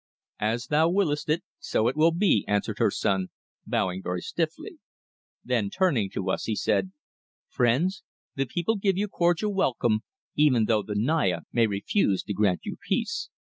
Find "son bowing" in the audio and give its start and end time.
2.89-4.01